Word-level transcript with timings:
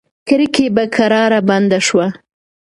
کړکۍ 0.27 0.67
په 0.75 0.83
کراره 0.95 1.39
بنده 1.49 1.79
شوه. 1.87 2.07